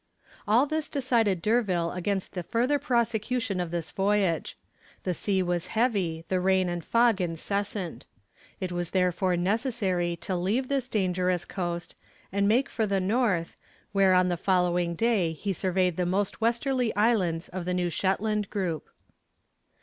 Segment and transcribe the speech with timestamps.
[0.47, 4.57] All this decided D'Urville against the further prosecution of this voyage.
[5.03, 8.07] The sea was heavy, the rain and fog incessant.
[8.59, 11.93] It was therefore necessary to leave this dangerous coast,
[12.31, 13.55] and make for the north,
[13.91, 18.49] where on the following day he surveyed the most westerly islands of the New Shetland
[18.49, 18.89] group.